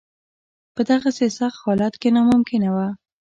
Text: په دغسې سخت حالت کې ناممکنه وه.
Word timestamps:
په 0.75 0.81
دغسې 0.91 1.27
سخت 1.37 1.57
حالت 1.63 1.93
کې 2.01 2.09
ناممکنه 2.15 2.69
وه. 2.75 2.87